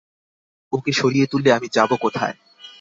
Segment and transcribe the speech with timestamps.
[0.73, 2.35] ওকে সরিয়ে তুললে আমি যাব কোথায়?